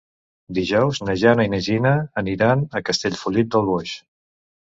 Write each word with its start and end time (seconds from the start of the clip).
Dijous 0.57 1.01
na 1.09 1.15
Jana 1.23 1.45
i 1.49 1.51
na 1.55 1.59
Gina 1.65 1.91
aniran 2.23 2.63
a 2.79 2.83
Castellfollit 2.89 3.51
del 3.57 3.67
Boix. 3.71 3.93